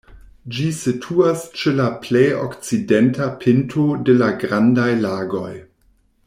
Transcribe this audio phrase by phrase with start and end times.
[0.53, 5.55] Ĝi situas ĉe la plej okcidenta pinto de la Grandaj Lagoj.